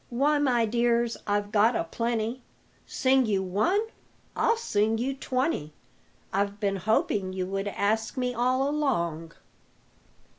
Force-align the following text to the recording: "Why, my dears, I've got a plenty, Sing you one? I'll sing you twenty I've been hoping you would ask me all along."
"Why, 0.09 0.39
my 0.39 0.65
dears, 0.65 1.15
I've 1.27 1.51
got 1.51 1.75
a 1.75 1.83
plenty, 1.83 2.41
Sing 2.87 3.27
you 3.27 3.43
one? 3.43 3.81
I'll 4.35 4.57
sing 4.57 4.97
you 4.97 5.13
twenty 5.15 5.73
I've 6.33 6.59
been 6.59 6.77
hoping 6.77 7.33
you 7.33 7.45
would 7.45 7.67
ask 7.67 8.17
me 8.17 8.33
all 8.33 8.67
along." 8.67 9.33